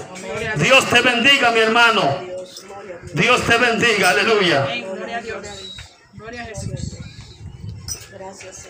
Dios 0.57 0.85
te 0.85 1.01
bendiga, 1.01 1.51
mi 1.51 1.59
hermano. 1.59 2.19
Dios. 3.13 3.41
Te 3.43 3.57
bendiga. 3.57 4.11
Aleluya. 4.11 4.61
Gloria 4.61 5.17
a 5.17 5.21
Dios. 5.21 5.47
Gloria 6.13 6.43
a 6.43 6.45
Jesús. 6.45 6.97
Gracias, 8.11 8.69